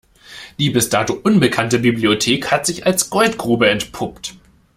[0.57, 4.33] Die mir bis dato unbekannte Bibliothek hat sich als Goldgrube entpuppt.